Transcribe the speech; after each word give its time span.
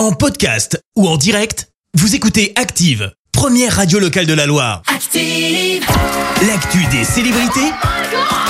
En 0.00 0.12
podcast 0.12 0.82
ou 0.96 1.06
en 1.06 1.18
direct, 1.18 1.68
vous 1.92 2.14
écoutez 2.14 2.54
Active, 2.56 3.12
première 3.32 3.76
radio 3.76 3.98
locale 3.98 4.24
de 4.24 4.32
la 4.32 4.46
Loire. 4.46 4.80
Active. 4.86 5.84
L'actu 6.48 6.78
des 6.86 7.04
célébrités, 7.04 7.70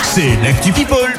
c'est 0.05 0.37
l'actu 0.45 0.71
People. 0.71 1.13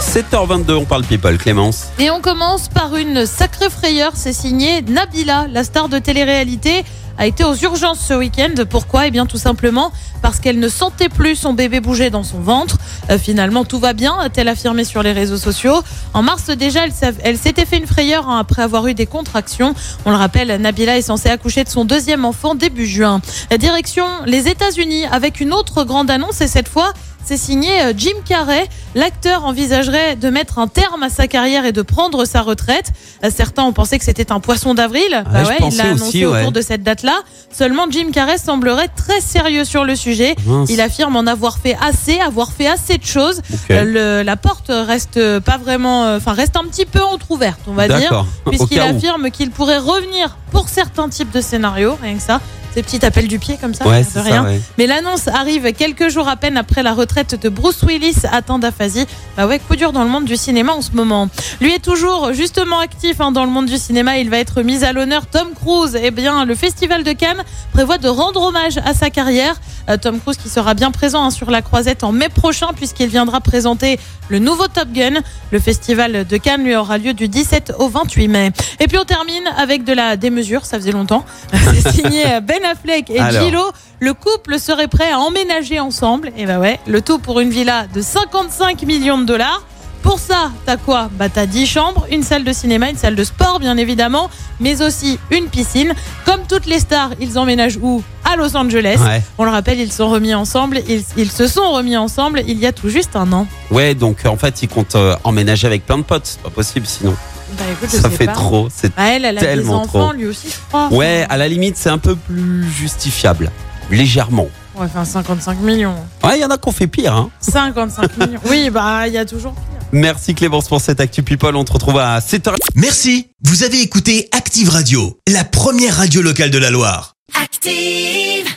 7h22, 0.00 0.72
on 0.72 0.84
parle 0.86 1.04
people, 1.04 1.38
Clémence. 1.38 1.84
Et 2.00 2.10
on 2.10 2.20
commence 2.20 2.68
par 2.68 2.96
une 2.96 3.26
sacrée 3.26 3.70
frayeur, 3.70 4.10
c'est 4.16 4.32
signé 4.32 4.82
Nabila, 4.82 5.46
la 5.46 5.62
star 5.62 5.88
de 5.88 6.00
télé-réalité 6.00 6.84
a 7.18 7.26
été 7.26 7.44
aux 7.44 7.54
urgences 7.54 8.00
ce 8.00 8.14
week-end. 8.14 8.54
Pourquoi? 8.68 9.06
Eh 9.06 9.10
bien 9.10 9.26
tout 9.26 9.38
simplement 9.38 9.92
parce 10.22 10.40
qu'elle 10.40 10.58
ne 10.58 10.68
sentait 10.68 11.08
plus 11.08 11.36
son 11.36 11.52
bébé 11.52 11.80
bouger 11.80 12.10
dans 12.10 12.22
son 12.22 12.40
ventre. 12.40 12.78
Euh, 13.10 13.18
finalement 13.18 13.64
tout 13.64 13.78
va 13.78 13.92
bien, 13.92 14.16
a-t-elle 14.18 14.48
affirmé 14.48 14.84
sur 14.84 15.02
les 15.02 15.12
réseaux 15.12 15.36
sociaux. 15.36 15.82
En 16.14 16.22
mars 16.22 16.46
déjà, 16.46 16.84
elle, 16.84 16.92
elle 17.22 17.38
s'était 17.38 17.66
fait 17.66 17.78
une 17.78 17.86
frayeur 17.86 18.28
hein, 18.28 18.38
après 18.38 18.62
avoir 18.62 18.86
eu 18.86 18.94
des 18.94 19.06
contractions. 19.06 19.74
On 20.04 20.10
le 20.10 20.16
rappelle, 20.16 20.60
Nabila 20.60 20.96
est 20.98 21.02
censée 21.02 21.28
accoucher 21.28 21.64
de 21.64 21.68
son 21.68 21.84
deuxième 21.84 22.24
enfant 22.24 22.54
début 22.54 22.86
juin. 22.86 23.20
Direction 23.58 24.06
les 24.26 24.48
États-Unis 24.48 25.06
avec 25.06 25.40
une 25.40 25.52
autre 25.52 25.84
grande 25.84 26.10
annonce 26.10 26.40
et 26.40 26.46
cette 26.46 26.68
fois 26.68 26.92
c'est 27.26 27.36
signé 27.36 27.82
euh, 27.82 27.92
Jim 27.96 28.14
Carrey. 28.26 28.66
L'acteur 28.94 29.44
envisagerait 29.44 30.16
de 30.16 30.30
mettre 30.30 30.58
un 30.58 30.68
terme 30.68 31.02
à 31.02 31.10
sa 31.10 31.26
carrière 31.26 31.66
et 31.66 31.72
de 31.72 31.82
prendre 31.82 32.24
sa 32.24 32.40
retraite. 32.40 32.92
Euh, 33.24 33.30
Certains 33.34 33.64
ont 33.64 33.72
pensé 33.72 33.98
que 33.98 34.04
c'était 34.04 34.32
un 34.32 34.40
poisson 34.40 34.72
d'avril. 34.74 35.24
Bah 35.30 35.42
ouais, 35.42 35.56
il 35.58 35.62
l'a 35.62 35.66
aussi, 35.66 35.80
annoncé 35.80 36.26
ouais. 36.26 36.40
autour 36.40 36.52
de 36.52 36.60
cette 36.62 36.82
date-là. 36.82 37.18
Seulement 37.52 37.86
Jim 37.90 38.06
Carrey 38.12 38.38
semblerait 38.38 38.88
très 38.88 39.20
sérieux 39.20 39.64
sur 39.64 39.84
le 39.84 39.96
sujet. 39.96 40.36
Mince. 40.46 40.70
Il 40.70 40.80
affirme 40.80 41.16
en 41.16 41.26
avoir 41.26 41.58
fait 41.58 41.76
assez, 41.82 42.18
avoir 42.20 42.52
fait 42.52 42.68
assez 42.68 42.96
de 42.96 43.04
choses. 43.04 43.42
Euh, 43.70 43.82
le- 43.84 44.22
la 44.22 44.36
porte 44.36 44.70
reste 44.70 45.38
pas 45.40 45.58
vraiment, 45.58 46.14
enfin 46.14 46.32
reste 46.32 46.56
un 46.56 46.64
petit 46.64 46.86
peu 46.86 47.02
entrouverte, 47.02 47.60
on 47.66 47.72
va 47.74 47.88
dire, 47.88 48.24
puisqu'il 48.46 48.80
affirme 48.80 49.30
qu'il 49.30 49.50
pourrait 49.50 49.78
revenir 49.78 50.36
pour 50.52 50.68
certains 50.68 51.08
types 51.08 51.32
de 51.32 51.40
scénarios, 51.40 51.98
rien 52.00 52.14
que 52.14 52.22
ça. 52.22 52.40
Ces 52.76 52.82
petits 52.82 53.06
appels 53.06 53.26
du 53.26 53.38
pied 53.38 53.56
comme 53.58 53.72
ça, 53.72 53.88
Ouais, 53.88 54.02
de 54.02 54.06
c'est 54.12 54.20
rien. 54.20 54.42
ça, 54.42 54.48
ouais. 54.50 54.60
Mais 54.76 54.86
l'annonce 54.86 55.28
arrive 55.28 55.72
quelques 55.72 56.10
jours 56.10 56.28
à 56.28 56.36
peine 56.36 56.58
après 56.58 56.82
la 56.82 56.92
retraite 56.92 57.40
de 57.40 57.48
Bruce 57.48 57.82
Willis 57.82 58.16
atteint 58.30 58.58
d'aphasie. 58.58 59.06
Bah 59.34 59.46
ouais, 59.46 59.58
coup 59.58 59.76
dur 59.76 59.92
dans 59.92 60.04
le 60.04 60.10
monde 60.10 60.26
du 60.26 60.36
cinéma 60.36 60.74
en 60.74 60.82
ce 60.82 60.90
moment. 60.92 61.30
Lui 61.62 61.72
est 61.72 61.82
toujours 61.82 62.34
justement 62.34 62.78
actif 62.78 63.18
hein, 63.22 63.32
dans 63.32 63.46
le 63.46 63.50
monde 63.50 63.64
du 63.64 63.78
cinéma. 63.78 64.18
Il 64.18 64.28
va 64.28 64.36
être 64.36 64.60
mis 64.60 64.84
à 64.84 64.92
l'honneur. 64.92 65.24
Tom 65.24 65.48
Cruise, 65.54 65.96
eh 65.98 66.10
bien, 66.10 66.44
le 66.44 66.54
Festival 66.54 67.02
de 67.02 67.12
Cannes 67.12 67.42
prévoit 67.72 67.96
de 67.96 68.08
rendre 68.08 68.42
hommage 68.42 68.76
à 68.84 68.92
sa 68.92 69.08
carrière. 69.08 69.58
Euh, 69.88 69.96
Tom 69.96 70.20
Cruise 70.20 70.36
qui 70.36 70.48
sera 70.48 70.74
bien 70.74 70.90
présent 70.90 71.24
hein, 71.24 71.30
sur 71.30 71.50
la 71.50 71.62
croisette 71.62 72.04
en 72.04 72.12
mai 72.12 72.28
prochain 72.28 72.68
puisqu'il 72.74 73.08
viendra 73.08 73.40
présenter 73.40 73.98
le 74.28 74.38
nouveau 74.38 74.68
Top 74.68 74.88
Gun. 74.92 75.20
Le 75.50 75.58
Festival 75.58 76.26
de 76.26 76.36
Cannes 76.36 76.64
lui 76.64 76.74
aura 76.74 76.98
lieu 76.98 77.14
du 77.14 77.28
17 77.28 77.74
au 77.78 77.88
28 77.88 78.28
mai. 78.28 78.50
Et 78.80 78.88
puis 78.88 78.98
on 78.98 79.04
termine 79.04 79.44
avec 79.56 79.84
de 79.84 79.92
la 79.92 80.16
démesure, 80.16 80.64
ça 80.64 80.78
faisait 80.78 80.92
longtemps. 80.92 81.24
C'est 81.52 81.92
signé 81.92 82.24
Ben 82.42 82.64
Affleck 82.64 83.10
et 83.10 83.18
Alors. 83.20 83.72
Le 83.98 84.12
couple 84.12 84.58
serait 84.58 84.88
prêt 84.88 85.10
à 85.10 85.18
emménager 85.18 85.80
ensemble. 85.80 86.30
Et 86.36 86.44
bah 86.44 86.58
ouais, 86.58 86.78
le 86.86 87.00
tout 87.00 87.18
pour 87.18 87.40
une 87.40 87.48
villa 87.48 87.86
de 87.94 88.02
55 88.02 88.82
millions 88.82 89.18
de 89.18 89.24
dollars. 89.24 89.62
Pour 90.06 90.20
ça, 90.20 90.52
t'as 90.64 90.76
quoi? 90.76 91.10
Bah 91.18 91.28
t'as 91.28 91.46
10 91.46 91.66
chambres, 91.66 92.06
une 92.12 92.22
salle 92.22 92.44
de 92.44 92.52
cinéma, 92.52 92.88
une 92.90 92.96
salle 92.96 93.16
de 93.16 93.24
sport 93.24 93.58
bien 93.58 93.76
évidemment, 93.76 94.30
mais 94.60 94.80
aussi 94.80 95.18
une 95.32 95.48
piscine. 95.48 95.94
Comme 96.24 96.42
toutes 96.48 96.66
les 96.66 96.78
stars, 96.78 97.10
ils 97.20 97.38
emménagent 97.40 97.78
où? 97.82 98.04
À 98.24 98.36
Los 98.36 98.56
Angeles. 98.56 98.98
Ouais. 99.04 99.20
On 99.36 99.44
le 99.44 99.50
rappelle, 99.50 99.80
ils 99.80 99.92
sont 99.92 100.08
remis 100.08 100.32
ensemble. 100.32 100.78
Ils, 100.88 101.02
ils 101.16 101.30
se 101.30 101.48
sont 101.48 101.72
remis 101.72 101.96
ensemble 101.96 102.42
il 102.46 102.56
y 102.58 102.66
a 102.66 102.72
tout 102.72 102.88
juste 102.88 103.16
un 103.16 103.32
an. 103.32 103.48
Ouais, 103.72 103.94
donc 103.96 104.24
en 104.26 104.36
fait, 104.36 104.62
il 104.62 104.68
compte 104.68 104.94
euh, 104.94 105.16
emménager 105.24 105.66
avec 105.66 105.84
plein 105.84 105.98
de 105.98 106.02
potes. 106.04 106.22
C'est 106.26 106.40
pas 106.40 106.50
possible 106.50 106.86
sinon. 106.86 107.16
Bah 107.58 107.64
écoute, 107.72 107.90
Ça 107.90 108.08
fait 108.08 108.26
pas. 108.26 108.32
trop. 108.32 108.68
C'est 108.74 108.94
Bah, 108.96 109.02
elle, 109.08 109.24
elle 109.24 109.38
a 109.38 109.40
des 109.40 109.46
tellement 109.46 109.82
enfants, 109.82 110.08
trop. 110.08 110.12
lui 110.12 110.26
aussi, 110.26 110.48
je 110.50 110.56
crois. 110.68 110.88
Ouais, 110.92 111.26
à 111.28 111.36
la 111.36 111.48
limite, 111.48 111.76
c'est 111.76 111.90
un 111.90 111.98
peu 111.98 112.14
plus 112.14 112.70
justifiable. 112.70 113.50
Légèrement. 113.90 114.46
Ouais, 114.76 114.86
enfin 114.86 115.04
55 115.04 115.60
millions. 115.62 115.94
Ouais, 116.22 116.38
il 116.38 116.42
y 116.42 116.44
en 116.44 116.50
a 116.50 116.58
qui 116.58 116.68
ont 116.68 116.72
fait 116.72 116.86
pire. 116.86 117.12
Hein. 117.14 117.30
55 117.40 118.16
millions. 118.18 118.40
Oui, 118.48 118.70
bah 118.70 119.08
il 119.08 119.12
y 119.14 119.18
a 119.18 119.24
toujours. 119.24 119.54
Merci 119.92 120.34
Clémence 120.34 120.68
pour 120.68 120.80
cette 120.80 121.00
Actu 121.00 121.22
People. 121.22 121.56
On 121.56 121.64
te 121.64 121.72
retrouve 121.72 121.98
à 121.98 122.18
7h. 122.18 122.54
Merci, 122.74 123.28
vous 123.44 123.62
avez 123.62 123.80
écouté 123.80 124.28
Active 124.32 124.68
Radio, 124.68 125.18
la 125.28 125.44
première 125.44 125.96
radio 125.96 126.22
locale 126.22 126.50
de 126.50 126.58
la 126.58 126.70
Loire. 126.70 127.14
Active. 127.40 128.55